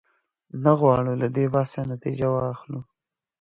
نه 0.63 0.71
غواړو 0.79 1.13
له 1.21 1.27
دې 1.35 1.45
بحثه 1.53 1.81
نتیجه 1.93 2.27
واخلو. 2.31 2.79